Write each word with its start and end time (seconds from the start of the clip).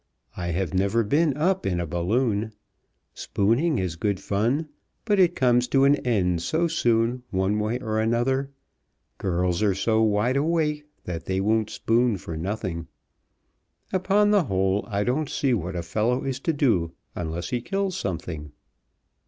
I 0.35 0.47
have 0.47 0.73
never 0.73 1.03
been 1.03 1.37
up 1.37 1.63
in 1.63 1.79
a 1.79 1.85
balloon. 1.85 2.53
Spooning 3.13 3.77
is 3.77 3.95
good 3.95 4.19
fun, 4.19 4.67
but 5.05 5.19
it 5.19 5.35
comes 5.35 5.67
to 5.67 5.83
an 5.83 5.97
end 5.97 6.41
so 6.41 6.67
soon 6.67 7.21
one 7.29 7.59
way 7.59 7.77
or 7.77 7.99
another. 7.99 8.49
Girls 9.19 9.61
are 9.61 9.75
so 9.75 10.01
wide 10.01 10.37
awake 10.37 10.85
that 11.03 11.25
they 11.25 11.39
won't 11.39 11.69
spoon 11.69 12.17
for 12.17 12.35
nothing. 12.35 12.87
Upon 13.93 14.31
the 14.31 14.45
whole 14.45 14.83
I 14.89 15.03
don't 15.03 15.29
see 15.29 15.53
what 15.53 15.75
a 15.75 15.83
fellow 15.83 16.23
is 16.23 16.39
to 16.39 16.51
do 16.53 16.93
unless 17.15 17.51
he 17.51 17.61
kills 17.61 17.95
something." 17.95 18.53